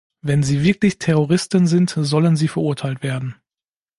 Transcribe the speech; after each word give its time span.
Wenn 0.23 0.41
sie 0.41 0.63
wirklich 0.63 0.97
Terroristen 0.97 1.67
sind, 1.67 1.93
sollen 2.01 2.35
sie 2.35 2.47
verurteilt 2.47 3.03
werden. 3.03 3.35